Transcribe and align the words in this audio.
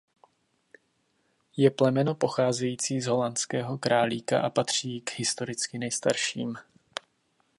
Je 1.57 1.69
plemeno 1.71 2.15
pocházející 2.15 3.01
z 3.01 3.07
holandského 3.07 3.77
králíka 3.77 4.41
a 4.41 4.49
patří 4.49 5.01
k 5.01 5.11
historicky 5.11 5.77
nejstarším. 5.77 6.55